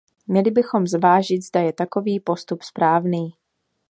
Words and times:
Měli 0.27 0.51
bychom 0.51 0.87
zvážit, 0.87 1.43
zda 1.45 1.59
je 1.61 1.73
takový 1.73 2.19
postup 2.19 2.61
správný. 2.61 3.33